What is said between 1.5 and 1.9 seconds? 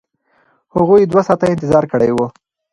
انتظار